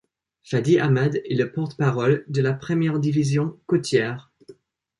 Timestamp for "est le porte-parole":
1.29-2.25